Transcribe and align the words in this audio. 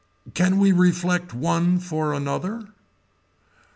Can 0.33 0.57
we 0.57 0.71
reflect 0.71 1.31
one 1.31 1.77
for 1.77 2.11
another. 2.15 2.65